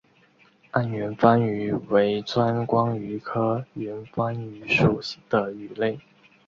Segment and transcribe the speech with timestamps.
[0.71, 5.99] 暗圆帆鱼为钻光鱼科圆帆鱼属的鱼类。